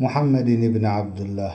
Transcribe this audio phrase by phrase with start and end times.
[0.00, 1.54] محمد بن عبد الله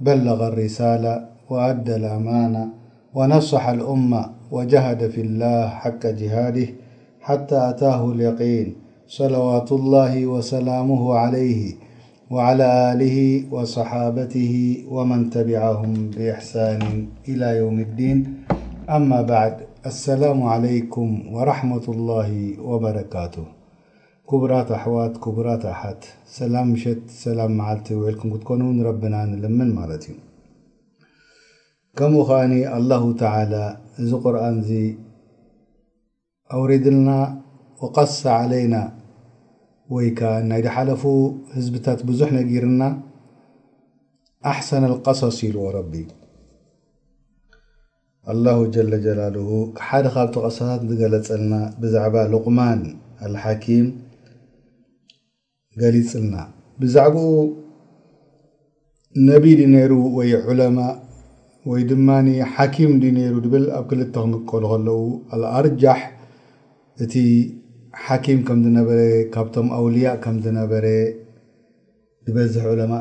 [0.00, 1.14] بلغ الرسالة
[1.50, 2.68] وأد الأمان
[3.14, 6.68] ونصح الأمة وجهد في الله حق جهاده
[7.20, 8.74] حتى أتاه اليقين
[9.06, 11.74] صلوات الله وسلامه عليه
[12.30, 13.18] وعلى آله
[13.50, 18.42] وصحابته ومن تبعهم بإحسان إلى يوم الدين
[18.90, 19.54] أما بعد
[19.86, 23.57] السلام عليكم ورحمة الله وبركاته
[24.30, 25.14] كብራት ኣحዋት
[25.46, 26.02] ራት ኣሓት
[26.36, 26.90] سላ ሸ
[27.38, 29.68] ል ልኩም ክኮኑ ና ልምን
[30.00, 30.16] ት እዩ
[31.98, 32.30] ከም ከ
[32.78, 33.02] الله
[33.34, 33.62] على
[34.00, 34.70] እዚ قር ዚ
[36.56, 37.10] أውሪድልና
[37.82, 38.74] وقص عليና
[39.94, 40.08] ወይ
[40.50, 41.02] ናይ ድሓለፉ
[41.56, 42.82] ህዝبታት ብዙሕ ነጊርና
[44.50, 46.04] ኣحሰن القصص ኢዎ ل
[49.86, 50.34] ሓደ ካብቲ
[50.88, 52.14] ት ገለፀና ብዛعባ
[53.64, 53.66] ق
[55.80, 57.38] ፅልናብዛዕባኡ
[59.30, 60.78] ነቢ ድ ነይሩ ወይ ዑለማ
[61.70, 62.08] ወይ ድማ
[62.54, 65.00] ሓኪም ነይሩ ድብል ኣብ ክልተ ክምቀሉ ከለው
[65.34, 66.00] ኣልኣርጃሕ
[67.04, 67.14] እቲ
[68.04, 69.00] ሓኪም ከምዝነበረ
[69.34, 70.86] ካብቶም ኣውልያ ከምዝነበረ
[72.26, 72.92] ዝበዝሕ ዑለማ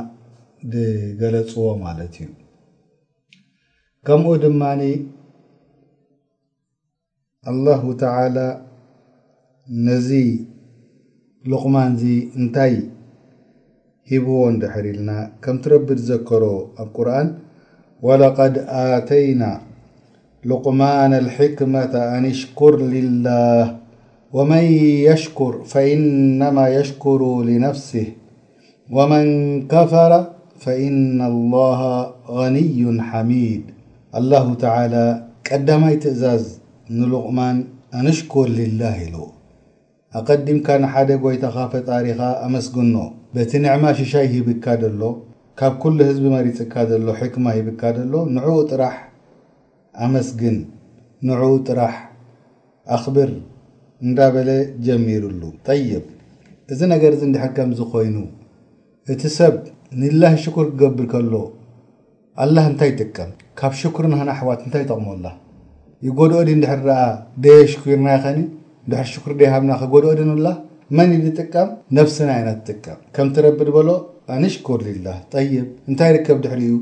[0.73, 2.29] ዝገለፅዎ ማለት እዩ
[4.09, 4.81] ከምኡ ድማኒ
[7.51, 8.37] ኣላሁ ተላ
[9.87, 10.09] ነዚ
[11.51, 11.91] لقمان
[12.39, 12.73] እنتي
[14.11, 15.09] هبዎ دحر لና
[15.43, 16.43] كم ترب تذكሮ
[16.83, 17.27] أ قرن
[18.05, 18.53] ولقد
[18.95, 19.51] آتينا
[20.49, 23.57] لقمان الحكمة أنشكر لله
[24.35, 24.63] ومن
[25.09, 27.19] يشكر فإنما يشكر
[27.49, 28.07] لنفسه
[28.95, 29.23] ومن
[29.73, 30.11] كفر
[30.63, 31.79] فإن الله
[32.39, 32.75] غني
[33.09, 33.63] حميد
[34.19, 35.05] الله تعالى
[35.47, 36.43] قدمي تأزز
[36.99, 37.57] نلقمان
[37.99, 39.15] أناشكر لله إل
[40.17, 42.95] ኣቀዲምካ ንሓደ ጎይተኻ ፈ ጣሪኻ ኣመስግኖ
[43.35, 45.01] በቲ ንዕማ ሽሻይ ሂብካ ዘሎ
[45.59, 48.95] ካብ ኩሉ ህዝቢ መሪፅካ ዘሎ ሕክማ ሂብካ ዘሎ ንዕኡ ጥራሕ
[50.05, 50.57] ኣመስግን
[51.29, 51.95] ንዕኡ ጥራሕ
[52.95, 53.31] ኣኽብር
[54.05, 54.49] እንዳ በለ
[54.87, 55.41] ጀሚሩሉ
[55.91, 56.05] ይብ
[56.73, 58.17] እዚ ነገር ዚ እንድሕከም ዝ ኮይኑ
[59.13, 59.55] እቲ ሰብ
[60.01, 61.33] ንላይ ሽኩር ክገብር ከሎ
[62.43, 63.29] ኣላ እንታይ ይጥቀም
[63.59, 65.25] ካብ ሽኩር ንና ኣሕዋት እንታይ ይጠቕሞላ
[66.07, 66.95] ይጎድኦ ዲ ንድሕረኣ
[67.43, 68.39] ደየ ሽኩርናይኸኒ
[68.91, 70.47] ር ሃና ጎድኦ ድላ
[70.97, 72.29] መን ጥቀም ነفسና
[72.67, 72.99] ጥቀም
[73.57, 73.89] ም ሎ
[74.43, 75.17] ንሽር ላه
[75.89, 76.39] እታይ ከብ
[76.69, 76.75] ዩ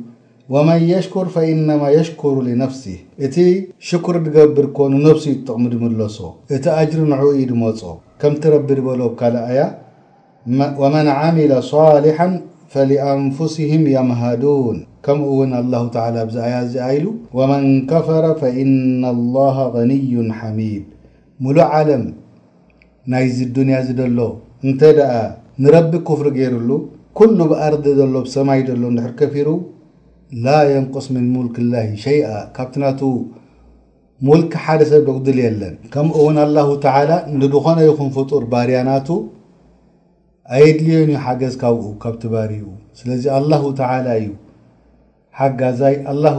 [0.53, 1.67] وመን يሽكር فإن
[1.97, 3.35] يሽكر لነፍሲه እቲ
[3.87, 6.17] ሽكር ገብር ኮኑ ነفس ጠቕሚ ድምለሶ
[6.55, 7.13] እቲ ጅር ን
[7.49, 7.63] ድመ
[8.21, 8.61] ከም ረ
[8.99, 9.21] ሎ ካ
[10.81, 12.29] وመن عمل صሊحا
[12.73, 15.81] فلأንفسهም يምሃዱን ከምኡውን له
[16.75, 17.05] ዚሉ
[17.49, 17.65] መን
[18.07, 20.85] ፈረ فإن الله غنዩ حሚድ
[21.43, 22.03] ሙሉእ ዓለም
[23.11, 24.19] ናይዚ ዱንያ እዚ ደሎ
[24.67, 25.09] እንተ ደኣ
[25.63, 26.69] ንረቢ ክፍሪ ገይሩሉ
[27.17, 29.49] ኩሉ ብኣርዲ ዘሎ ብሰማይ ደሎ ድሕር ከፊሩ
[30.45, 33.01] ላ የንقስ ምን ሙልክ ላه ሸይአ ካብቲ ናቱ
[34.27, 36.67] ሙልክ ሓደ ሰብ ብቅድል የለን ከምኡ እውን አላሁ
[37.09, 39.07] ላ እን ብኾነ ይኹን ፍጡር ባርያናቱ
[40.55, 42.65] ኣየድልዮንዩ ሓገዝ ካብኡ ካብቲ ባሪኡ
[42.99, 44.29] ስለዚ ኣላሁ ተላ እዩ
[45.39, 46.37] ሓጋዛይ አላሁ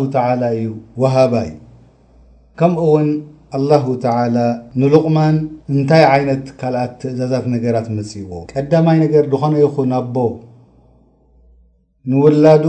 [0.58, 0.68] እዩ
[1.04, 1.50] ወሃባይ
[2.60, 3.08] ከምውን
[3.56, 4.36] ኣላሁ ተላ
[4.80, 5.36] ንሉቕማን
[5.72, 10.16] እንታይ ዓይነት ካልኣት እዛዛት ነገራት መፅእዎ ቀዳማይ ነገር ድኾነ ይኹን ኣቦ
[12.12, 12.64] ንውላዱ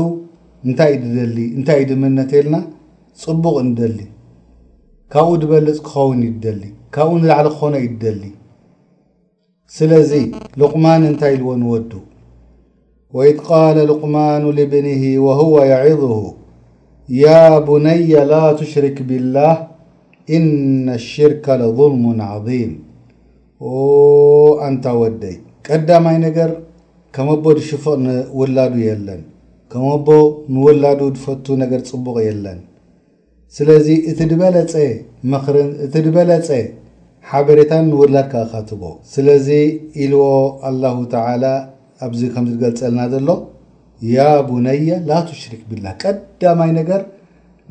[0.67, 2.57] እንታይ ድደሊ እንታይ እድምነትየልና
[3.23, 3.99] ፅቡቕ ንደሊ
[5.13, 6.63] ካብኡ ድበልፅ ክኸውን ዩደሊ
[6.95, 8.23] ካብኡ ንዛዕሊ ክኾነ ዩድደሊ
[9.75, 10.11] ስለዚ
[10.59, 11.91] ልቕማን እንታይ ኢልዎ ንወዱ
[13.17, 16.16] ወኢድ ቃል ልቕማኑ ልብንሂ ወህወ የዒظሁ
[17.23, 17.33] ያ
[17.67, 19.53] ቡነያ ላ ትሽርክ ብላህ
[20.35, 22.72] ኢነ ሽርከ ለظልሙ ዓም
[24.66, 25.35] ኣንታ ወደይ
[25.68, 26.50] ቀዳማይ ነገር
[27.16, 29.22] ከመ ኣቦ ዝሽፎቕ ንውላዱ የለን
[29.72, 30.09] ከመ ቦ
[30.56, 32.59] ንውላዱ ዝፈቱ ነገር ፅቡቕ የለን
[33.58, 34.76] ስለዚ እቲ በለፀ
[35.46, 36.50] ክርን እቲ በለፀ
[37.29, 38.84] ሓበሬታን ንውላድካካትቦ
[39.14, 39.47] ስለዚ
[40.03, 40.24] ኢልዎ
[40.70, 41.44] አላሁ ተላ
[42.06, 43.29] ኣብዚ ከምዚ ዝገልፀልና ዘሎ
[44.16, 44.20] ያ
[44.50, 47.03] ቡነያ ላ ትሽሪክ ብላህ ቀዳማይ ነገር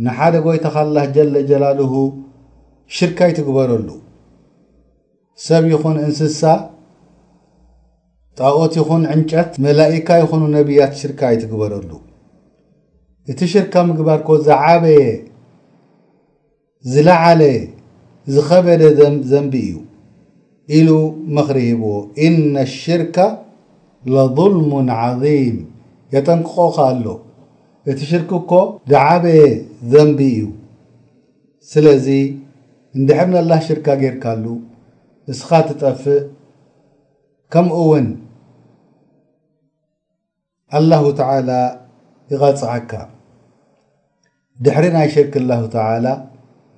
[0.07, 1.93] ንሓደ ጎይታ ካላ ጀለጀላልሁ
[2.95, 3.89] ሽርካ ይትግበረሉ
[5.45, 6.41] ሰብ ይኹን እንስሳ
[8.39, 11.91] ጣቆት ይኹን ዕንጨት መላእካ ይኹኑ ነቢያት ሽርካ ይትግበረሉ
[13.33, 15.01] እቲ ሽርካ ምግባርኮ ዝዓበየ
[16.93, 17.59] ዝለዓለየ
[18.35, 18.83] ዝኸበደ
[19.33, 19.77] ዘንቢ እዩ
[20.77, 20.89] ኢሉ
[21.37, 21.91] መኽሪ ሂብዎ
[22.27, 23.17] እነ ሽርካ
[24.15, 24.71] ለظልሙ
[25.03, 25.57] ዓظም
[26.15, 27.07] የጠንቅቆከ ኣሎ
[27.91, 28.53] እቲ ሽርክ እኮ
[28.91, 29.45] ዝዓበየ
[29.93, 30.45] ዘንቢ እዩ
[31.73, 32.09] ስለዚ
[33.01, 34.45] ንድሕሪ ንላህ ሽርካ ጌርካሉ
[35.33, 36.21] እስኻ ትጠፍእ
[37.53, 38.07] ከምኡእውን
[40.79, 41.51] አላሁ ተዓላ
[42.33, 42.93] ይቀፅዓካ
[44.67, 46.07] ድሕሪ ናይ ሽርክ አላሁ ተላ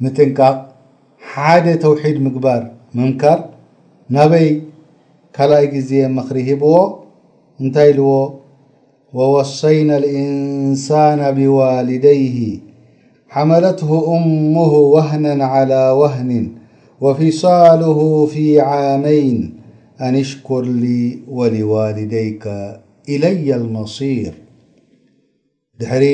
[0.05, 0.57] ምጥንቃቕ
[1.31, 2.63] ሓደ ተውሒድ ምግባር
[3.01, 3.41] ምንካር
[4.17, 4.49] ናበይ
[5.39, 6.75] ካልኣይ ግዜ መኽሪ ሂብዎ
[7.63, 8.11] እንታይ ኢልዎ
[9.19, 12.37] ወወሰይና ልኢንሳና ብዋልደይሂ
[13.35, 16.31] ሓመለትه እሙه وህነ على وህን
[17.05, 17.99] وፊصله
[18.33, 18.35] ፊ
[18.71, 19.39] عመይን
[20.07, 20.87] ኣንእሽኩር ሊ
[21.37, 22.45] ወلዋልደይከ
[23.15, 24.35] إለየ الነصيር
[25.81, 26.05] ድሕሪ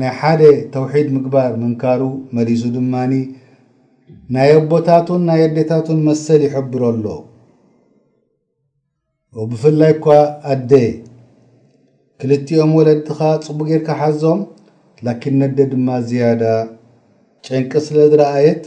[0.00, 0.40] ናይ ሓደ
[0.74, 2.02] ተውሒድ ምግባር ምንካሩ
[2.36, 2.94] መዲዙ ድማ
[4.34, 7.04] ናይ አቦታቱን ናይ ኣዴታቱን መሰል ይሕብረ ኣሎ
[9.50, 10.06] ብፍላይ ኳ
[10.52, 10.72] ኣዴ
[12.20, 14.40] ክልቲኦም ወለድኻ ፅቡ ጌርካ ሓዞም
[15.06, 16.44] ላኪን ነደ ድማ ዝያዳ
[17.46, 18.64] ጨንቂ ስለ ዝረኣየት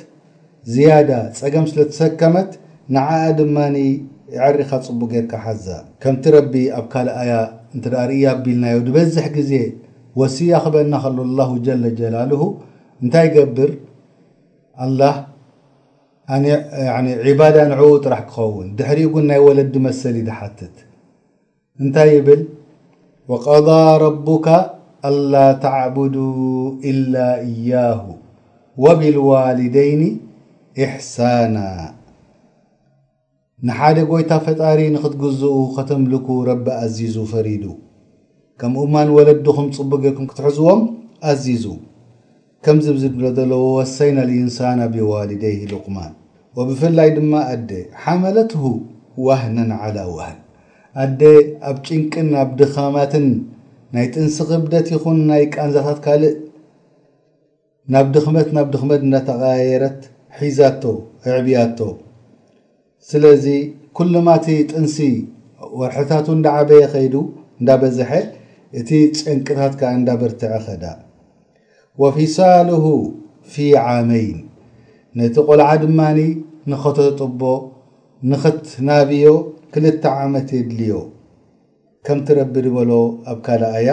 [0.73, 2.51] ዝያዳ ፀገም ስለተሰከመት
[2.95, 3.57] ንዓያ ድማ
[4.35, 5.65] የዓሪኻ ፅቡ ጌርካ ሓዘ
[6.01, 7.33] ከምቲ ረቢ ኣብ ካልእ ኣያ
[7.77, 7.79] እ
[8.11, 9.51] ርእ ኣቢልናዮ ዝበዝሕ ግዜ
[10.19, 12.31] ወሲያ ክበና ከሉ ላ ጀለ ጀላል
[13.03, 13.71] እንታይ ገብር
[14.85, 15.01] ኣላ
[17.31, 20.75] ዕባዳ ንዕው ጥራሕ ክኸውን ድሕሪ ን ናይ ወለዲ መሰሊ ድሓትት
[21.83, 22.41] እንታይ ይብል
[23.31, 23.67] ወቀض
[24.03, 24.45] ረካ
[25.09, 25.33] አላ
[25.63, 26.15] ተዕቡዱ
[26.89, 27.13] ኢላ
[27.50, 28.01] እያሁ
[28.83, 30.01] ወብልዋልደይን
[30.83, 31.57] እሕሳና
[33.68, 37.63] ንሓደ ጐይታ ፈጣሪ ንክትግዝኡ ከተምልኩ ረቢ ኣዚዙ ፈሪዱ
[38.63, 40.83] ከምኡ ማን ወለድኹም ፅቡ ጌርኩም ክትሕዝዎም
[41.31, 41.65] ኣዚዙ
[42.68, 46.12] ከምዚ ብዝ ብሎ ዘሎ ወሰይና ልኢንሳና ብዋሊደይሂ ልቁማን
[46.59, 47.71] ወብፍላይ ድማ ኣዴ
[48.03, 48.63] ሓመለትሁ
[49.30, 50.39] ዋህነን عላى ዋህን
[51.06, 51.21] ኣደ
[51.69, 53.25] ኣብ ጭንቅን ኣብ ድኻማትን
[53.95, 56.35] ናይ ጥንሲ ቅብደት ይኹን ናይ ቃንዛታት ካልእ
[57.93, 59.99] ናብ ድኽመት ናብ ድኽመት እንዳተቃያየረት
[60.41, 60.83] ሒዛቶ
[61.29, 61.79] እዕብያቶ
[63.09, 63.45] ስለዚ
[63.99, 64.97] ኵሉማእቲ ጥንሲ
[65.79, 67.15] ወርሕታት እንዳዓበየ ኸይዱ
[67.59, 68.11] እንዳበዝሐ
[68.79, 68.89] እቲ
[69.19, 70.85] ጨንቅታት ከ እንዳበርትዐ ኸዳ
[72.03, 72.83] ወፊሳሉሁ
[73.53, 74.38] ፊ ዓመይን
[75.19, 76.19] ነቲ ቆልዓ ድማኒ
[76.71, 77.41] ንኸተጥቦ
[78.31, 79.25] ንኽትናብዮ
[79.73, 80.95] ክልተ ዓመት የድልዮ
[82.07, 82.92] ከምትረቢ እበሎ
[83.31, 83.89] ኣብ ካልኣያ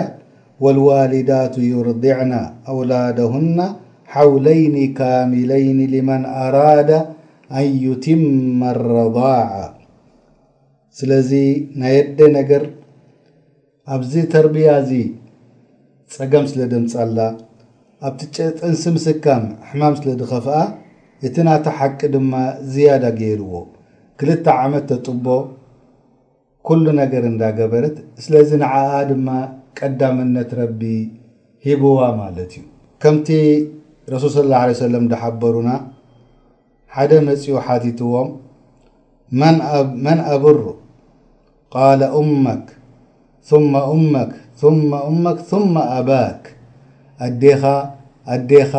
[0.64, 2.32] ወልዋሊዳቱ ዩርድዕና
[2.70, 3.58] ኣውላድሁና
[4.12, 6.90] ሓውለይኒ ካሚለይኒ ሊመን ኣራዳ
[7.58, 9.50] ኣን ዩትመ ኣረባዓ
[10.98, 11.30] ስለዚ
[11.80, 12.62] ናይ የደ ነገር
[13.96, 14.90] ኣብዚ ተርብያ እዚ
[16.14, 17.18] ጸገም ስለ ድምፃላ
[18.08, 20.56] ኣብቲ ጨጥንሲ ምስካም ሕማም ስለ ድኸፍኣ
[21.28, 22.32] እቲ እናተ ሓቂ ድማ
[22.72, 23.52] ዝያዳ ገይርዎ
[24.20, 25.26] ክልተ ዓመት ተጥቦ
[26.68, 29.28] ኩሉ ነገር እንዳገበረት ስለዚ ንዓኣ ድማ
[29.78, 30.80] ቀዳመነት ረቢ
[31.66, 32.64] ሂብዋ ማለት እዩ
[33.02, 33.28] ከምቲ
[34.14, 35.70] ረሱል صى ላه ه ሰለም ናሓበሩና
[36.96, 38.28] ሓደ መፅኡ ሓቲትዎም
[40.06, 40.58] መን ኣብሩ
[41.74, 42.64] ቃል ኡመክ
[43.74, 44.14] መ
[44.64, 46.42] መ መ መ ኣባክ
[47.26, 47.62] ኣዴኻ
[48.34, 48.72] ኣዴኻ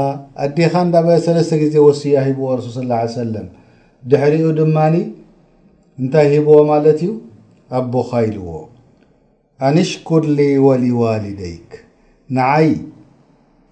[0.45, 0.95] ኣዴኻ እዳ
[1.29, 3.47] ሰለስተ ጊዜ ወሲያ ሂብዎ ሱል ስى ه ሰለም
[4.11, 4.95] ድሕሪኡ ድማኒ
[6.01, 7.09] እንታይ ሂብዎ ማለት እዩ
[7.77, 8.47] ኣቦኻ ኢልዎ
[9.67, 11.69] ኣንሽኩር ሊ ወሊዋሊደይክ
[12.38, 12.69] ንዓይ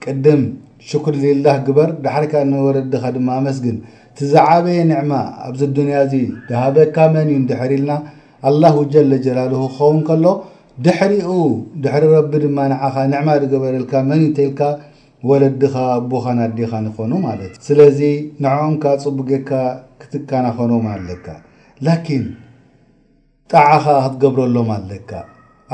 [0.04, 0.42] ቅድም
[0.90, 3.78] ሽክር ልላህ ግበር ዳሓርካ ንወለድኻ ድማ ኣመስግን
[4.18, 5.14] ቲዛዓበየ ንዕማ
[5.48, 6.14] ኣብዚ ዱንያ እዚ
[6.50, 7.94] ድሃበካ መን እዩንድሕሪ ኢልና
[8.50, 10.26] ኣላሁ ጀለጀላልሁ ክኸውን ከሎ
[10.86, 11.30] ድሕሪኡ
[11.84, 14.62] ድሕሪ ረቢ ድማ ንዓኻ ንዕማ ዝገበረልካ መን እንተይልካ
[15.30, 18.00] ወለድኻ ኣቦኻ ናኣዲኻ ንኾኑ ማለት እዩ ስለዚ
[18.46, 19.50] ንዕኦምካ ፅቡጌካ
[20.04, 21.26] ክትካናኮኖም ኣለካ
[21.88, 22.26] ላን
[23.54, 24.78] ጣعኻ ክتገብረሎ ኣ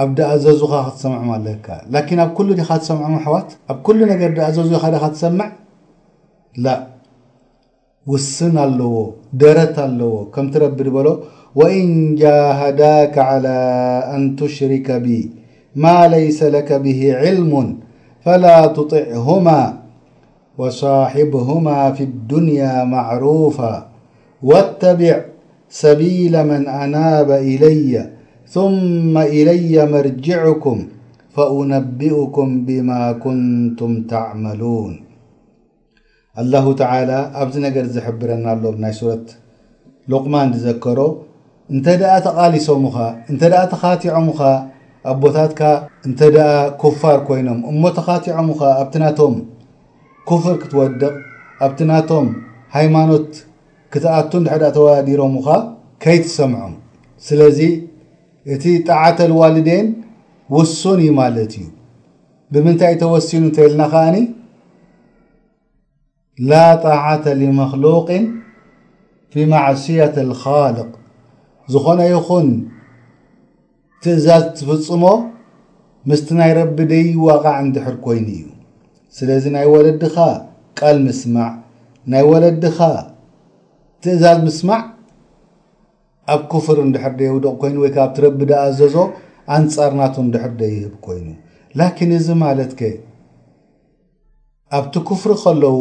[0.01, 1.13] أ تሰع
[1.95, 2.83] لكن ኣ كل تት
[3.69, 3.97] ኣ كل
[5.03, 5.47] ر تሰمع
[6.63, 6.67] ل
[8.11, 8.93] وስن ኣለዎ
[9.41, 11.07] ደረት اለዎ ከም تረب በل
[11.59, 11.85] وإن
[12.23, 13.59] جاهداك على
[14.15, 15.07] أن تشرك ب
[15.83, 17.51] ما ليس لك به علم
[18.23, 19.61] فلا تطعهما
[20.59, 23.71] وصاحبهما في الدنيا معروفة
[24.49, 25.15] واتبع
[25.81, 27.93] ሰيل من أناب إلي
[28.55, 30.77] ثم إلي مرجعكም
[31.35, 34.91] فأنبئكም بما كنتም تعመلون
[36.53, 36.85] له ى
[37.41, 38.93] ኣብዚ ነገ ዝብረናሎ ናይ
[40.23, 40.99] قማ ዘሮ
[41.79, 41.85] እተ
[42.27, 42.83] ተቃሊሶም
[43.33, 43.37] እ
[43.73, 44.27] ተካطዖም
[45.11, 45.37] ኣቦታ
[46.09, 46.11] እ
[47.01, 48.49] ፋር ኮይኖም እሞ ተካዖም
[49.09, 49.35] ኣቶም
[50.45, 51.11] ፍር ክትወድቕ
[51.99, 52.27] ኣቶም
[52.75, 53.29] ሃይማኖት
[53.93, 55.47] ክትኣቱ እንድሕ ዳ ተዋዲሮሙኻ
[56.03, 56.71] ከይትሰምዖም
[57.25, 57.59] ስለዚ
[58.53, 59.87] እቲ ጣዕተ ልዋልደን
[60.55, 61.67] ውሱን እዩ ማለት እዩ
[62.53, 64.17] ብምንታይ ተወሲኑ እንተኢልና ከዓኒ
[66.49, 68.25] ላ ጣዕተ ሊመክሉቅን
[69.33, 70.89] ፊ ማዕስያት ካልቅ
[71.73, 72.49] ዝኾነ ይኹን
[74.05, 75.03] ትእዛዝ ትፍፅሞ
[76.09, 78.45] ምስቲ ናይ ረቢ ደይ ዋቃዕ እንድሕር ኮይኑ እዩ
[79.17, 80.17] ስለዚ ናይ ወለድኻ
[80.79, 81.51] ቃል ምስማዕ
[82.11, 82.79] ናይ ወለድኻ
[84.05, 84.79] ትእዛዝ ምስማዕ
[86.33, 88.95] ኣብ ክፍር እንዳሕርደ ይውድቕ ኮይኑ ወይ ከ ኣብቲ ረቢ ደኣ ኣዘዞ
[89.55, 91.27] ኣንጻር ናቶ ዳሕርደ ይህብ ኮይኑ
[91.79, 92.89] ላኪን እዚ ማለት ከ
[94.79, 95.77] ኣብቲ ክፍር ከለው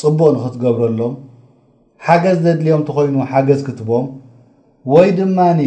[0.00, 1.14] ፅቡቕ ንክትገብረሎም
[2.08, 4.06] ሓገዝ ዘድልዮም እተኾይኑ ሓገዝ ክትቦም
[4.94, 5.60] ወይ ድማኒ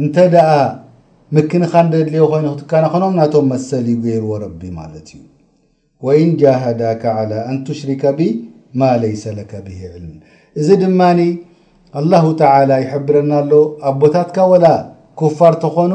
[0.00, 0.48] እንተ ደኣ
[1.36, 5.22] ምክንኻ እደድልዮ ኮይኑ ክትከናኸኖም ናቶም መሰሊ ዩገይርዎ ረቢ ማለት እዩ
[6.06, 8.32] ወኢንጃሃዳካ ዓላ ኣንቱሽሪከ ብ
[8.78, 10.12] ማ ሌይሰ ለካ ብሂ ዕልሚ
[10.60, 11.20] እዚ ድማኒ
[11.98, 13.52] አላሁ ተላ ይሕብረናኣሎ
[13.90, 14.66] ኣቦታትካ ወላ
[15.20, 15.92] ኩፋር ተኾኑ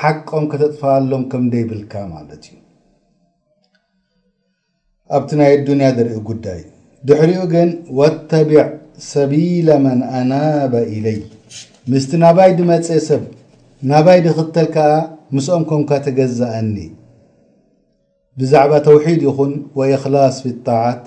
[0.00, 2.56] ሓቆም ከተጥፈኣሎም ከም ደይብልካ ማለት እዩ
[5.16, 6.60] ኣብቲ ናይ ኣዱንያ ዘርኢ ጉዳይ
[7.08, 8.62] ድሕሪኡ ግን ወተቢዕ
[9.12, 11.18] ሰቢል መን ኣናበ ኢለይ
[11.90, 13.22] ምስቲ ናባይ ድመፅአ ሰብ
[13.92, 14.90] ናባይ ድኽተል ከዓ
[15.34, 16.76] ምስኦም ከምካ ተገዝአኒ
[18.40, 21.02] ብዛዕባ ተውሒድ ይኹን ወእክላስ ብጣዓት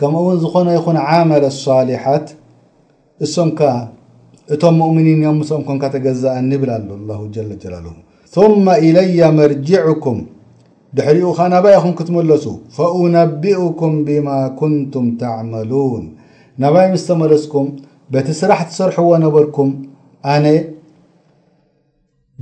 [0.00, 2.26] ከምኡ እውን ዝኾነ ይኹን ዓመለ صሊሓት
[3.24, 3.60] እሶምከ
[4.54, 7.76] እቶም ሙؤምኒን ዮም ምስኦም ንካ ተገዝእ ኒብል ኣሎ ጀ ላ
[8.34, 10.18] ثመ إለየ መርጅዕኩም
[10.96, 12.44] ድሕሪኡ ከዓ ናባይ ኹም ክትመለሱ
[12.76, 16.04] ፈأነቢኡኩም ብማ ኩንቱም ተዕመሉوን
[16.62, 17.66] ናባይ ምስ ተመለፅኩም
[18.14, 19.70] በቲ ስራሕ ትሰርሕዎ ነበርኩም
[20.34, 20.46] ኣነ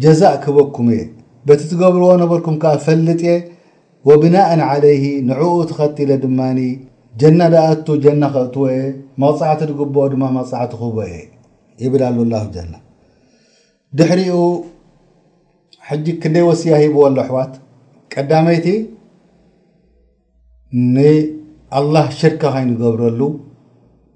[0.04, 1.02] ጀዛእ ክህበኩም እየ
[1.48, 3.34] በቲ ትገብርዎ ነበርኩም ካ ፈልጥ የ
[4.08, 6.38] ወብናء عለይه ንዕኡ ተኸቲለ ድማ
[7.20, 8.76] ጀና ደኣቱ ጀና ክእትወየ
[9.22, 11.14] መቕፃዕቲ ትግብኦ ድማ መቕፃዕቲ ክበየ
[11.82, 12.72] ይብል ኣሉ ኣላ ጀና
[13.98, 14.36] ድሕሪኡ
[15.88, 17.52] ሕጂ ክንደይ ወሲያ ሂቦዎሎ ኣሕዋት
[18.14, 18.66] ቀዳመይቲ
[20.94, 23.20] ንኣላህ ሽርከ ኸይንገብረሉ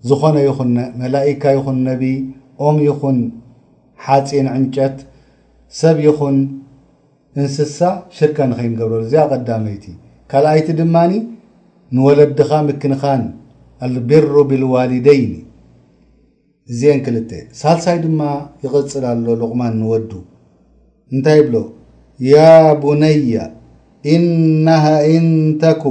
[0.09, 0.59] ዝኾነ ይኹ
[1.01, 2.03] መላኢካ ይኹን ነቢ
[2.67, 3.19] ኦም ይኹን
[4.05, 4.97] ሓፂን ዕንጨት
[5.81, 6.37] ሰብ ይኹን
[7.43, 7.79] እንስሳ
[8.17, 9.85] ሽርከ ንኸይንገብረሉ እዚ ቀዳመይቲ
[10.33, 10.97] ካልኣይቲ ድማ
[11.93, 13.03] نولድኻ مكنኻ
[13.83, 15.33] البر بالوالدين
[17.07, 17.17] كل
[17.61, 18.21] ሳلሳ ድم
[18.65, 20.19] يقፅل ሎ لقما نودو
[21.13, 21.65] እنታይ بل
[22.21, 23.41] يا بني
[24.07, 24.85] إنه
[25.17, 25.85] إنتك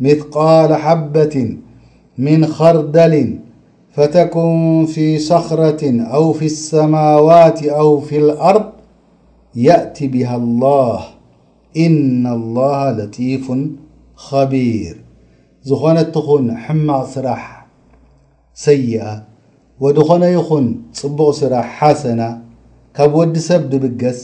[0.00, 1.36] مثقال حبة
[2.26, 3.14] من خردل
[3.94, 5.84] فتكن في صخرة
[6.16, 8.68] أو في السماوات أو في الأرض
[9.66, 11.00] يأت بها الله
[11.84, 13.46] إن الله لጢيف
[14.26, 14.94] خبير
[15.68, 17.44] ዝኾነትኹን ሕማቕ ስራሕ
[18.64, 19.02] ሰይኣ
[19.84, 20.66] ወድኾነ ይኹን
[20.98, 22.22] ፅቡቕ ስራሕ ሓሰና
[22.96, 24.20] ካብ ወዲ ሰብ ብብገስ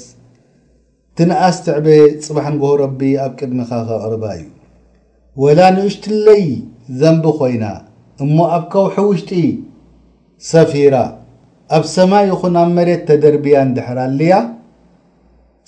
[1.19, 1.87] ትነኣስ ትዕበ
[2.27, 4.45] ፅባሕ ንጎሆ ረቢ ኣብ ቅድሚኻ ክቕርባ እዩ
[5.43, 6.45] ወላ ንእሽጢለይ
[7.01, 7.65] ዘንቢ ኮይና
[8.25, 9.33] እሞ ኣብ ከውሒ ውሽጢ
[10.51, 10.95] ሰፊራ
[11.79, 14.35] ኣብ ሰማይ ይኹን ኣብ መሬት ተደርብያ ንድሕራልያ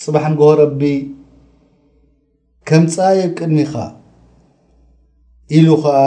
[0.04, 0.82] ፅባሕ ንጎሆ ረቢ
[2.68, 3.74] ከምፃይ ኣብ ቅድሚኻ
[5.58, 5.98] ኢሉ ኸዓ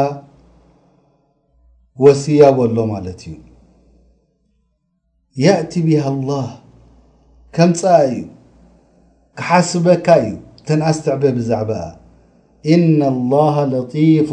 [2.03, 3.35] ወስያ በሎ ማለት እዩ
[5.43, 6.47] የእቲ ብሃ الላህ
[7.55, 8.21] ከምፃ እዩ
[9.39, 10.31] ካሓስበካ እዩ
[10.67, 11.71] ተንኣስትዕበ ብዛዕባ
[12.75, 14.29] እነ لላሃ ለጢፍ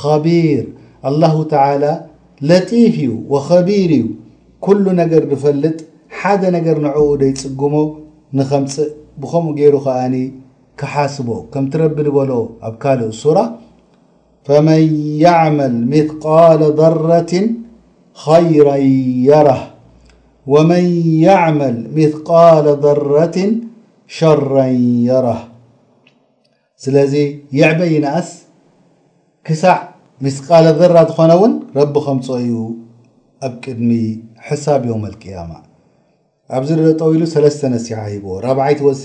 [0.00, 0.64] ኸቢር
[1.22, 1.84] ላሁ ተላ
[2.50, 4.06] ለጢፍ እዩ ወከቢር እዩ
[4.66, 5.78] ኩሉ ነገር ዝፈልጥ
[6.20, 7.74] ሓደ ነገር ንዕኡ ደይፅግሞ
[8.38, 8.90] ንከምፅእ
[9.22, 10.16] ብከምኡ ገይሩ ከዓኒ
[10.82, 12.30] ክሓስቦ ከምትረቢ ዝበሎ
[12.68, 13.38] ኣብ ካልእ ሱራ
[14.44, 14.82] فمن
[15.24, 15.24] ي
[15.92, 17.34] مقل ذرة
[18.14, 18.78] خرا
[19.48, 19.62] ره
[20.46, 20.84] ومن
[21.26, 23.38] يعمل مثقل ذرة
[24.16, 24.66] شرا
[25.08, 25.40] يرህ
[26.84, 27.14] ስለዚ
[27.60, 28.28] يعበይ نስ
[29.46, 29.78] ክሳዕ
[30.24, 32.50] مثቃل ذر ዝኾነ ውን ረب ከمፅዩ
[33.46, 33.90] ኣብ ቅድሚ
[34.46, 35.50] حሳብ يوم القيام
[36.56, 36.70] ኣብዚ
[37.00, 37.34] ጠው ሉ ሲ
[38.50, 39.04] 4 ወሲ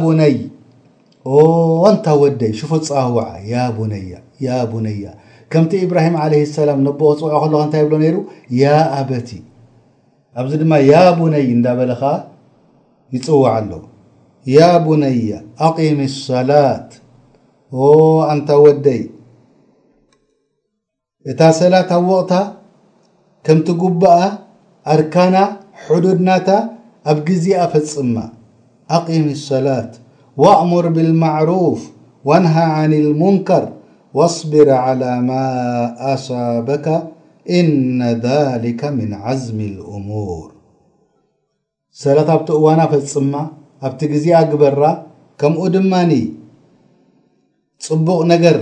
[0.00, 0.34] بنይ
[1.38, 5.02] እንታ ወደይ ሽፎ ፃወዓ ያ ቡነያ ያ ቡነያ
[5.52, 8.16] ከምቲ ኢብራሂም ዓለ ሰላም ነቦኦ ዝፅውዖ ከለ እንታይ ይብሎ ነይሩ
[8.62, 8.64] ያ
[9.00, 9.28] ኣበቲ
[10.40, 12.02] ኣብዚ ድማ ያ ቡነይ እንዳበለኻ
[13.16, 13.72] ይፅዋዓ ኣለ
[14.56, 15.30] ያ ቡነያ
[15.68, 16.88] ኣቂሚ ሰላት
[18.32, 19.02] ኣንታ ወደይ
[21.30, 22.32] እታ ሰላት ኣወቕታ
[23.46, 24.20] ከምቲ ጉባኣ
[24.94, 25.36] ኣርካና
[25.84, 26.48] ሕዱድናታ
[27.10, 28.16] ኣብ ግዜኣ ፈፅማ
[28.96, 29.92] ኣቂሚ ሰላት
[30.36, 31.90] وأمር بالمعروፍ
[32.24, 33.72] وانهى عن المንከር
[34.14, 35.42] واصبر على ما
[36.14, 36.86] ኣسابك
[37.58, 40.48] إن ذلك من عዝم الأموር
[42.02, 43.34] ሰለት ብቲ እዋና ፈلፅማ
[43.86, 44.80] ኣብቲ ጊዜ ግበራ
[45.40, 45.94] ከምኡ ድማ
[47.86, 48.56] ፅቡቅ ነገር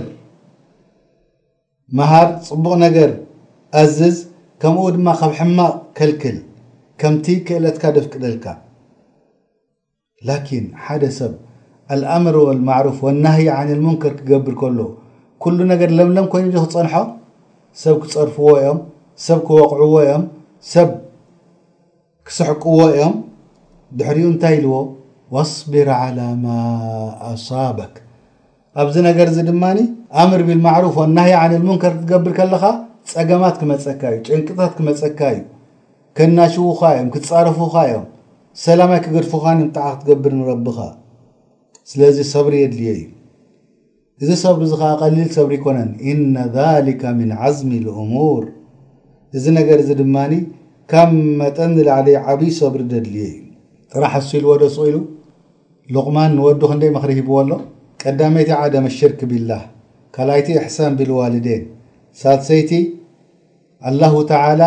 [2.11, 3.09] ሃር ፅቡቕ ነገር
[3.81, 4.17] አዝዝ
[4.61, 6.37] ከም ድማ ካብ ሕማቅ ክልክል
[7.01, 8.45] ከምቲ ክእለትካ ደفቅደልካ
[11.99, 14.79] ልኣምር ልማዕሩፍ ወናሂይ ን ሙንከር ክገብር ከሎ
[15.43, 16.93] ኩሉ ነገር ለምለም ኮይኑዶ ክፀንሖ
[17.83, 18.79] ሰብ ክፀርፍዎ እዮም
[19.25, 20.23] ሰብ ክወቕዕዎ እዮም
[20.73, 20.89] ሰብ
[22.27, 23.15] ክስሕቅዎ እዮም
[23.99, 24.73] ድሕሪኡ እንታይ ኢልዎ
[25.35, 26.45] ወኣصቢር عላى ማ
[27.31, 27.93] ኣሳበክ
[28.81, 29.79] ኣብዚ ነገር እዚ ድማኒ
[30.23, 32.63] ኣምር ብልማዕሩፍ ወናሃይ ን ሙንከር ክትገብር ከለኻ
[33.13, 35.41] ፀገማት ክመፀካ እዩ ጭንቅታት ክመፀካ እዩ
[36.19, 38.05] ከናሽውኻ እዮም ክትፃረፉኻ እዮም
[38.67, 40.77] ሰላማይ ክገድፉኻ ንጣዓ ክትገብር ንረብኻ
[41.91, 43.05] ስለዚ ሰብሪ የድልየ እዩ
[44.23, 48.43] እዚ ሰብሪ እዚ ከ ቀሊል ሰብሪ ይኮነን እነ ذሊካ ምን ዓዝሚ እሙር
[49.37, 50.33] እዚ ነገር ዚ ድማኒ
[50.91, 53.35] ካብ መጠን ዝላዕለየ ዓብይ ሰብሪ ዘድልየ እዩ
[53.93, 54.97] ጥራሕ ኣሲ ኢልዎዶሱኡ ኢሉ
[55.95, 57.51] ልቕማን ንወዱ ክ ንደይ መኽሪ ሂብዎ ኣሎ
[58.03, 59.61] ቀዳመይቲ ዓደም ሽርክ ብላህ
[60.17, 61.63] ካልይቲ እሕሳን ብልዋልደን
[62.23, 62.71] ሳሰይቲ
[63.89, 64.61] አላه ተላ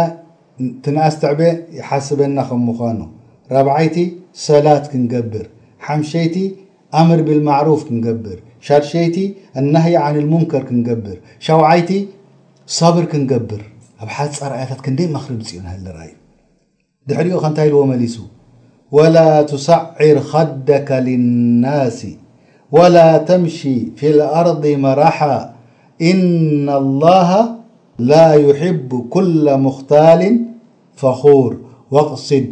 [0.87, 1.41] ትንኣስትዕበ
[1.79, 2.99] ይሓስበና ከም ምዃኑ
[3.55, 3.97] ረብዓይቲ
[4.49, 5.47] ሰላት ክንገብር
[5.87, 6.37] ሓምሸይቲ
[7.01, 9.17] أمر بالمعروف كنقبر شرشيت
[9.61, 11.91] النهي عن المنكر كنقبر شوعيت
[12.79, 13.61] صبر كنقبر
[14.01, 14.17] أب ح
[14.53, 16.11] ريت كندي مخربأي
[17.07, 18.17] دحر نتي لو ملس
[18.97, 22.01] ولا تسعر خدك للناس
[22.77, 25.37] ولا تمشي في الأرض مرحا
[26.11, 27.31] إن الله
[28.13, 30.23] لا يحب كل مختال
[31.01, 31.53] فخور
[31.93, 32.49] واغصد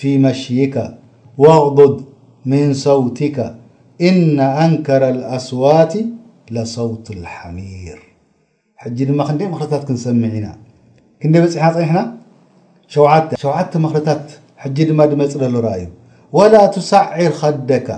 [0.00, 0.76] في مشيك
[1.38, 1.96] واغضد
[2.50, 3.38] من صوتك
[4.08, 5.02] እነ ኣንከረ
[5.36, 5.92] ኣስዋት
[6.54, 7.98] ለሰውት اልሓሚር
[8.82, 10.46] ሕጂ ድማ ክንደይ መኽርታት ክንሰምዕ ኢና
[11.20, 11.98] ክንደይ በፅሕና ፀኒሕና
[13.42, 14.24] ሸውዓተ መክርታት
[14.62, 15.86] ሕጂ ድማ ድመፅ ለኣሎ ርኣእዩ
[16.36, 17.88] ወላ ትሳዒር ኸደካ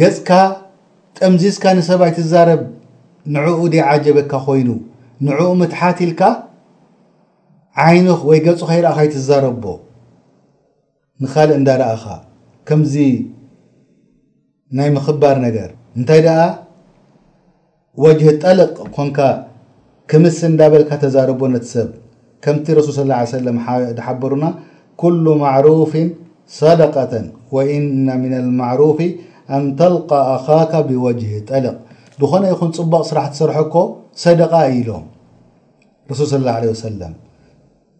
[0.00, 0.30] ገፅካ
[1.18, 2.62] ጠምዚዝካ ንሰብይ ትዛረብ
[3.34, 4.68] ንዕኡ ደ ዓጀበካ ኮይኑ
[5.26, 6.22] ንዕኡ ምትሓቲልካ
[7.84, 9.64] ዓይኑ ወይ ገጹኸ ይርኣኸ ይ ትዛረቦ
[11.22, 12.04] ንካልእ እንዳረኣኻ
[12.80, 12.94] ምዚ
[14.78, 16.40] ናይ ምክባር ነገር እንታይ ደኣ
[18.04, 19.18] ወጅህ ጠልቕ ኮንካ
[20.10, 21.88] ክምስ እንዳበልካ ተዛረቦ ነትሰብ
[22.44, 23.56] ከምቲ ረሱል ስ ሰለም
[23.96, 24.44] ዝሓበሩና
[25.02, 25.92] ኩሉ ማዕሩፍ
[26.58, 27.12] ሰደቀة
[27.56, 28.98] ወእነ ምና ልማዕሩፊ
[29.58, 31.74] ኣንተልቃ ኣኻካ ብወጅሂ ጠልቅ
[32.20, 33.74] ድኾነ ይኹን ፅቡቅ ስራሕ ትሰርሐኮ
[34.24, 35.04] ሰደቃ ኢሎም
[36.10, 37.12] ረሱል ስ ላه ሰለም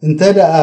[0.07, 0.53] እንተ ደኣ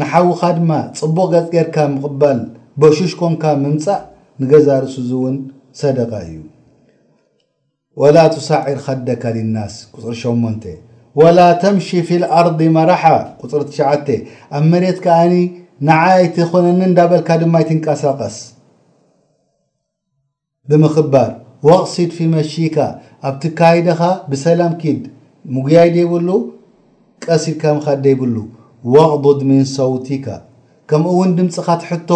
[0.00, 0.70] ንሓዊኻ ድማ
[1.00, 2.38] ፅቡቅ ገጽጌርካ ምቕበል
[2.80, 4.00] በሽሽ ኮንካ ምምፃእ
[4.42, 5.36] ንገዛርሱ እውን
[5.80, 6.36] ሰደቃ እዩ
[8.00, 10.66] ወላ ትሳዒር ኸደካ ልናስ ፅሪ 8
[11.20, 13.02] ወላ ተምሺ ፊ ኣርض መረሓ
[13.52, 13.62] ፅሪ
[14.06, 14.18] ት
[14.56, 15.34] ኣብ መሬት ከኣኒ
[15.88, 18.36] ንዓይ ይቲ ኮነኒ እንዳ በልካ ድማ ይትንቀሳቀስ
[20.70, 21.30] ብምክባር
[21.68, 22.76] ወቕሲድ ፊ መሺካ
[23.28, 25.02] ኣብቲ ካይደኻ ብሰላም ኪድ
[25.54, 26.28] ምጉያይ ደይብሉ
[27.26, 28.36] ቀሲድከም ኻደይብሉ
[28.94, 30.26] ወቕضድ ምን ሰውቲካ
[30.90, 32.10] ከምኡ እውን ድምፅኻ ትሕቶ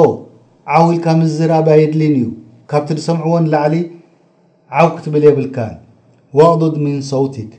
[0.78, 2.26] ዓውልካ ምዝር ባየድሊን እዩ
[2.70, 3.74] ካብቲ ዝሰምዕዎን ላዕሊ
[4.80, 5.74] ዓው ክትብል የብልካን
[6.38, 7.50] ዋቅዱድ ምን ሰውቲክ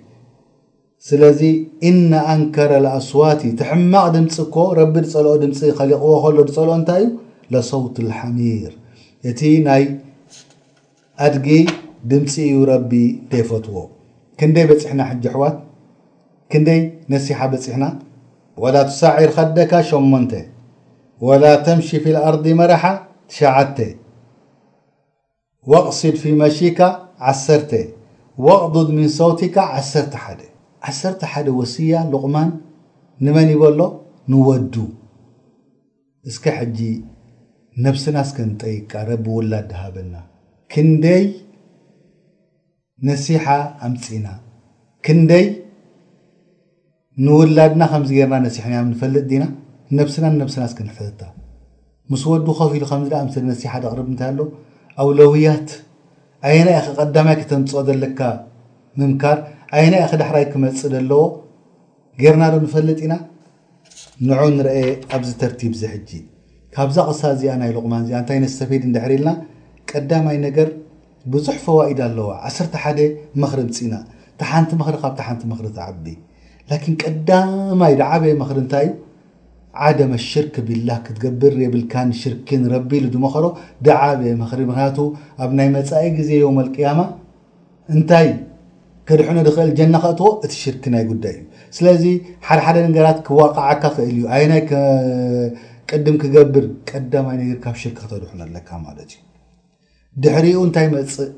[1.08, 1.42] ስለዚ
[1.90, 7.12] እነ ኣንከረ ለኣስዋቲ ትሕማቕ ድምፂ ኮ ረቢ ዝፀልኦ ድምፂ ከሊቕዎ ከሎ ዝፀልኦ እንታይ እዩ
[7.56, 8.72] ለሰውት ልሓሚር
[9.32, 9.84] እቲ ናይ
[11.28, 11.48] ኣድጊ
[12.14, 12.92] ድምፂ እዩ ረቢ
[13.26, 13.76] እተይፈትዎ
[14.42, 15.58] ክንደይ በፂሕና ሓጂ ኣሕዋት
[16.54, 16.80] ክንደይ
[17.14, 17.86] ነሲሓ በፂሕና
[18.64, 20.34] ወላ ትሳዒር ከደካ 8
[21.28, 22.84] ወላ ተምሺ ፊ ልኣርض መረሓ
[23.76, 23.86] ት
[25.72, 26.80] ወቕሲድ ፊ መሺካ
[27.32, 27.72] ዓርተ
[28.46, 29.86] ወቕዱድ ምን ሰውቲካ ዓር
[30.24, 30.42] ሓደ
[30.88, 32.50] ዓሰርተ ሓደ ወሲያ ልቕማን
[33.26, 33.80] ንመን ይበሎ
[34.32, 34.76] ንወዱ
[36.30, 36.80] እስካ ሕጂ
[37.84, 40.16] ነብስና እስከ ንጠይቃ ረቢ ውላድ ዝሃበና
[40.74, 41.26] ክንደይ
[43.10, 43.46] ነሲሓ
[43.88, 44.28] ኣምፂና
[45.06, 45.46] ክንደይ
[47.26, 49.44] ንውላድና ከምዚ ጌርና ነሲሕና ንፈልጥ ዲና
[49.98, 51.22] ነብስና ንነብስና ስክ ንፈታ
[52.12, 54.40] ምስ ወዱ ከፍ ኢሉ ከምዚ ምሰ ነሲሓደቅር እንታይ ኣሎ
[55.02, 55.70] ኣብ ለውያት
[56.50, 58.20] ኣየና ኸ ቀዳማይ ክተምፅኦ ዘለካ
[59.00, 59.38] ምምካር
[59.76, 61.22] ዓየና ኢኸ ዳሕራይ ክመፅእ ዘለዎ
[62.24, 63.14] ጌርናዶ ንፈለጥ ኢና
[64.28, 64.74] ንዑ ንርአ
[65.16, 66.10] ኣብዚ ተርቲብ ዝ ሕጂ
[66.76, 69.30] ካብዛ ቕሳ እዚኣ ናይ ልቑማን እዚኣ እንታይ ነት ዝተፊድ እንድሕሪ ኢልና
[69.92, 70.68] ቀዳማይ ነገር
[71.34, 73.00] ብዙሕ ፈዋኢድ ኣለዋ ዓሰርተ ሓደ
[73.44, 73.96] መኽሪ ምፅኢና
[74.34, 76.06] እታ ሓንቲ መኽሪ ካብ ታሓንቲ መኽሪ ትዓቢ
[76.70, 78.88] ላኪን ቀዳማይ ዳዓበየ መኽሪ እንታይ
[79.88, 83.46] ዓደመ ሽርክ ቢላ ክትገብር የብልካን ሽርክ ንረቢሉ ድሞኸሮ
[83.86, 84.98] ደዓብየ ምክሪ ምክንያቱ
[85.44, 87.00] ኣብ ናይ መፃኢ ግዜ ዮም ኣልቅያማ
[87.96, 88.28] እንታይ
[89.10, 91.46] ከድሕኖ ድኽእል ጀና ክእትዎ እቲ ሽርክ ናይ ጉዳይ እዩ
[91.78, 92.04] ስለዚ
[92.48, 99.20] ሓደሓደ ነገራት ክዋቕዓካ ክእል ዩ ኣይናይቅድም ክገብር ቀዳማይ ነ ካብ ሽርክ ክተድሑኖኣለካ ማለት እዩ
[100.26, 101.32] ድሕሪኡ እንታይ መፅእ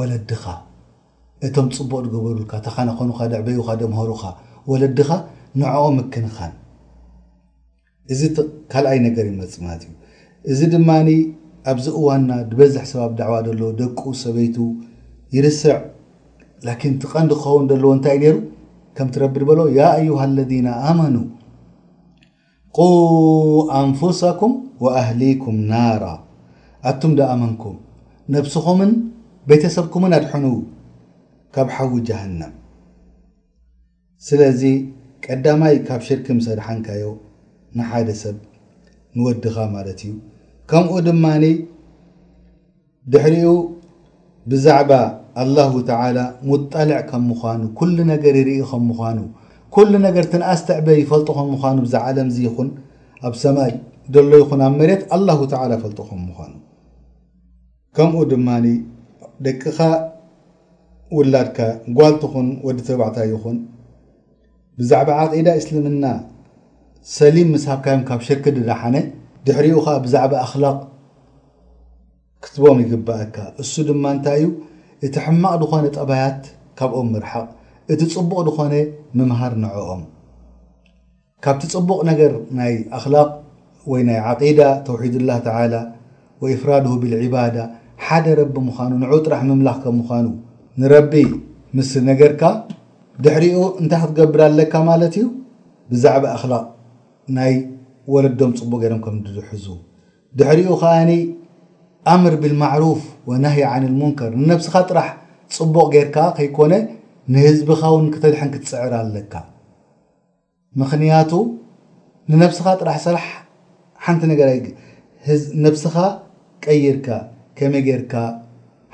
[0.00, 0.44] ወለድኻ
[1.46, 4.24] እቶም ፅቡቅ ዝገበሩልካ ተኻነኮኑካ ደዕበይካ ደምሩካ
[4.72, 5.08] ወለድኻ
[5.60, 6.52] ንዕኦም እክንኻን
[8.12, 8.20] እዚ
[8.72, 9.92] ካልኣይ ነገርን መፅድናት እዩ
[10.52, 11.08] እዚ ድማኒ
[11.70, 14.56] ኣብዚ እዋንና ብበዝሕ ሰብኣብ ድዕዋ ዘሎ ደቁ ሰበይቱ
[15.34, 15.76] ይርስዕ
[16.66, 18.34] ላኪን ትቐንዲ ክኸውን ዘለዎ እንታይ ነይሩ
[18.96, 21.14] ከም ትረቢ ድበሎ ያ አዩሃ ለና ኣመኑ
[22.76, 22.78] ቁ
[23.80, 24.52] ኣንፍሰኩም
[24.84, 26.04] ወኣህሊኩም ናራ
[26.90, 27.76] ኣቱም ዳኣመንኩም
[28.34, 28.92] ነብስኹምን
[29.50, 30.46] ቤተሰብኩምን ኣድሑኑ
[31.54, 32.52] ካብ ሓዊ ጃሃናም
[34.26, 34.62] ስለዚ
[35.26, 37.04] ቀዳማይ ካብ ሽርኪ ምሰድሓንካዮ
[37.78, 38.36] ንሓደ ሰብ
[39.16, 40.12] ንወድኻ ማለት እዩ
[40.70, 41.44] ከምኡ ድማኒ
[43.12, 43.50] ድሕሪኡ
[44.50, 44.92] ብዛዕባ
[45.42, 49.18] አላሁ ተላ ሙጠልዕ ከም ምኳኑ ኩሉ ነገር ይርኢ ከም ምዃኑ
[49.74, 52.68] ኩሉ ነገር ትንኣስተዕበ ይፈልጡ ከም ምዃኑ ብዛ ዓለም ዚ ይኹን
[53.28, 53.72] ኣብ ሰማይ
[54.14, 56.52] ደሎ ይኹን ኣብ መሬት አላሁ ተላ ፈልጡ ከም ምኳኑ
[57.98, 58.48] ከምኡ ድማ
[59.46, 59.78] ደቅኻ
[61.16, 61.58] ውላድካ
[61.96, 63.56] ጓልቲኹን ወዲ ተባዕታ ይኹን
[64.78, 66.04] ብዛዕባ ዓቂዒዳ እስልምና
[67.18, 68.96] ሰሊም ምስ ሃብካዮም ካብ ሸክ ድራሓነ
[69.46, 70.66] ድሕሪኡ ከዓ ብዛዕባ ኣخላ
[72.44, 74.48] ክትቦም ይግበአካ እሱ ድማ እንታይ እዩ
[75.06, 76.42] እቲ ሕማቕ ዝኾነ ጠባያት
[76.78, 77.48] ካብኦም ምርሓቅ
[77.92, 78.74] እቲ ፅቡቅ ዝኾነ
[79.20, 80.02] ምምሃር ንዕኦም
[81.46, 83.16] ካብቲ ፅቡቕ ነገር ናይ ኣኽላ
[83.92, 85.74] ወይ ናይ ዓዳ ተውሒድ ላه ተላ
[86.44, 87.56] ወእፍራድ ብልዕባዳ
[88.04, 90.26] ሓደ ረቢ ምዃኑ ንዑ ጥራሕ ምምላኽ ከም ምዃኑ
[90.82, 91.12] ንረቢ
[91.78, 92.42] ምስ ነገርካ
[93.26, 95.26] ድሕሪኡ እንታይ ክትገብር ኣለካ ማለት እዩ
[95.92, 96.52] ብዛዕባ ኣላ
[97.36, 97.52] ናይ
[98.12, 99.16] ወለዶም ፅቡቅ ጌሮም ከም
[99.50, 99.66] ሕዙ
[100.38, 101.10] ድሕሪኡ ከኣኒ
[102.12, 105.08] ኣምር ብልማዕሩፍ ወናሃይ ን ሙንከር ንነብስኻ ጥራሕ
[105.56, 106.74] ፅቡቅ ጌርካ ከይኮነ
[107.34, 109.34] ንህዝብኻ ውን ክተድሐን ክትፅዕር ኣለካ
[110.80, 111.32] ምክንያቱ
[112.32, 113.28] ንነብስኻ ጥራሕ ሰራሕ
[114.04, 114.48] ሓንቲ ነገር
[115.64, 115.94] ነብስኻ
[116.66, 117.06] ቀይርካ
[117.58, 118.14] ከመይ ጌርካ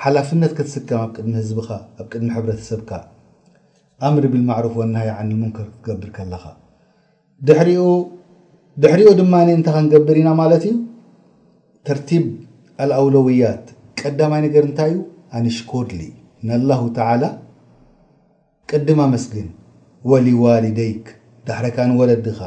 [0.02, 2.90] ሓላፍነት ክትስከም ኣብ ቅድሚ ህዝኻ ኣብ ቅድሚ ሕብረተሰብካ
[4.06, 6.44] ኣምር ብልማሩፍ ወናሃይ ን ሙንከር ክትገብር ከለኻ
[7.48, 7.78] ድሪኡ
[8.82, 10.64] ድሕሪኡ ድማ እንተ ከንገብር ኢና ማለት
[11.86, 12.24] ተርቲብ
[12.82, 13.64] አኣውለውያት
[14.00, 14.98] ቀዳማይ ነገር እንታይ እዩ
[15.38, 16.00] ኣንሽኮድሊ
[16.48, 16.70] ንላ
[17.22, 17.30] ላ
[18.70, 19.48] ቅድማ መስግን
[20.10, 21.06] ወሊዋሊደይክ
[21.48, 22.40] ዳሕረካንወለድኻ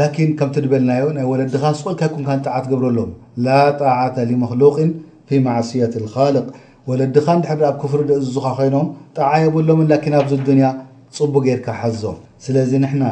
[0.00, 3.10] ላን ከምቲ ድበልናዮ ናይ ወለድኻ ስቆልካይኩምን ጣዓት ገብረሎም
[3.46, 4.90] ላ ጣዓة መክሉቅን
[5.28, 6.36] ፊ ማዕስያት ካል
[6.90, 8.86] ወለድኻ ድሕ ኣብ ክፍሪ እዙካ ኮይኖም
[9.18, 10.66] ጣዓ የብሎምን ን ኣብዚ ንያ
[11.18, 13.04] ፅቡ ጌርካ ሓዞም ስለዚ ሕና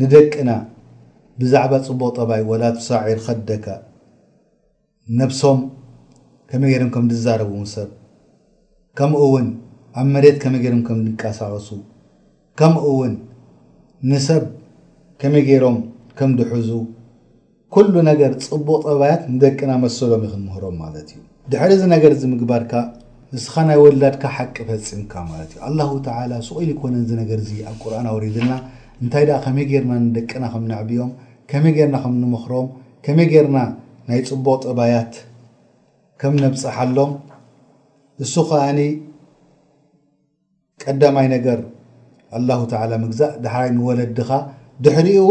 [0.00, 0.48] ንደቅና
[1.40, 3.66] ብዛዕባ ፅቡቕ ጠባይ ወላት ሳዒር ከደካ
[5.20, 5.58] ነፍሶም
[6.50, 7.90] ከመይ ገይሮም ከምዝዛረቡም ሰብ
[8.98, 9.46] ከምኡእውን
[10.00, 11.68] ኣብ መሬት ከመይ ገይሮም ከም ድንቀሳቀሱ
[12.58, 13.14] ከምኡ እውን
[14.10, 14.44] ንሰብ
[15.22, 15.76] ከመይ ገይሮም
[16.18, 16.70] ከም ድሕዙ
[17.74, 21.20] ኩሉ ነገር ፅቡቕ ጠባያት ንደቅና መሰሎም ይክንምህሮም ማለት እዩ
[21.52, 22.72] ድሕሪ ዚ ነገር ዚ ምግባርካ
[23.34, 28.06] ንስኻ ናይ ወላድካ ሓቂ ፈፂምካ ማለት እዩ ኣላሁ ተላ ስቁኢሉ ይኮነን ዚ ነገርእዚ ኣብ ቁርኣን
[28.12, 28.54] ኣውሪድልና
[29.02, 31.10] እንታይ ደኣ ከመይ ገርና ንደቅና ከም ነዕብዮም
[31.50, 32.66] ከመይ ጌርና ከም እንምኽሮም
[33.06, 33.58] ከመይ ጌርና
[34.08, 35.14] ናይ ፅቡቕ ጥባያት
[36.20, 37.12] ከም ነብፅሓሎም
[38.24, 38.78] እሱ ኸዓኒ
[40.82, 41.58] ቀዳማይ ነገር
[42.36, 44.30] ኣላሁ ተላ ምግዛእ ዳሕራይ ንወለድኻ
[44.84, 45.24] ድሕሪኡ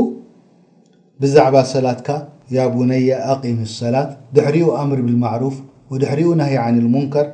[1.21, 2.09] ብዛዕባ ሰላትካ
[2.57, 5.55] ያቡነያ ኣቂም ሰላት ድሕሪኡ ኣምር ብልማዕሩፍ
[5.93, 7.27] ወድሕሪኡ ናሃይ ዓኒልሙንከር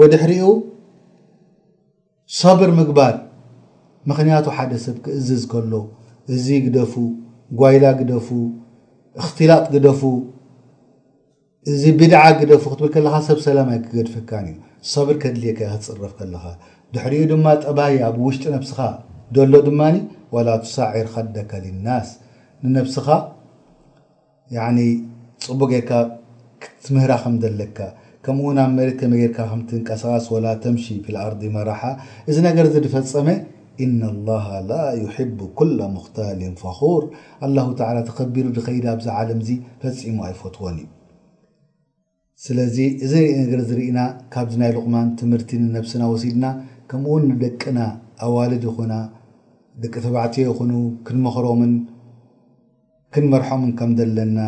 [0.00, 0.46] ወድሕሪኡ
[2.40, 3.14] ሰብር ምግባር
[4.10, 5.72] ምክንያቱ ሓደ ሰብ ክእዝዝ ከሎ
[6.34, 6.92] እዚ ግደፉ
[7.60, 8.28] ጓይላ ግደፉ
[9.22, 10.00] እክትላጥ ግደፉ
[11.70, 14.56] እዚ ብድዓ ግደፉ ክትብል ከለካ ሰብ ሰላማይ ክገድፈካን እዩ
[14.92, 16.44] ሰብር ከድልካ ክትፅረፍ ከለኻ
[16.94, 18.78] ድሕሪኡ ድማ ጠባይ ኣብውሽጢ ነብስኻ
[19.36, 19.80] ደሎ ድማ
[20.34, 22.08] ወላ ትሳዒር ከደካ ልናስ
[22.70, 23.06] ንነብስኻ
[25.46, 25.90] ፅቡ ጌካ
[26.62, 27.78] ክትምህራ ከምዘለካ
[28.24, 31.82] ከምኡ ናብ መሬት ጌርካ ከምትእንቀሳቃስ ወላ ተምሺ ፊልኣር መራሓ
[32.30, 33.28] እዚ ነገር ዚ ድፈፀመ
[33.84, 37.02] إن اله ላ يحب كل خታል ፈخር
[38.08, 39.48] ተከቢሩ ከይዲ ኣብዚ ለምዚ
[39.82, 40.86] ፈፂሙ ኣይፈትዎን ዩ
[42.44, 43.98] ስለዚ እዚ ኢ ነ ዝርእና
[44.34, 46.46] ካብዚ ናይ ልቕማን ትምህርቲ ነስና ሲድና
[46.90, 47.78] ከምኡው ደቅና
[48.26, 48.94] ኣዋልድ ይኮና
[49.82, 50.72] ደቂ ተባዕትዮ ይኑ
[51.08, 51.72] ክመኽሮምን
[53.14, 54.38] ክንመርሖምን ከም ዘለና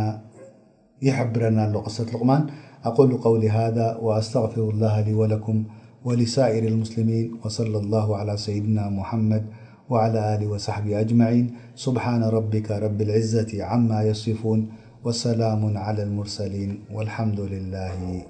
[1.06, 2.42] ይحብረና ሎ قሰት ልقማን
[2.88, 2.98] ኣق
[3.32, 3.76] ው ሃذ
[4.18, 5.58] ኣስغፊሩ اله ወኩም
[6.04, 9.42] ولسائر المسلمين وصلى الله على سيدنا محمد
[9.90, 14.66] وعلى آله وصحبه أجمعين سبحان ربك رب العزة عما يصفون
[15.04, 18.22] وسلام على المرسلين والحمد لله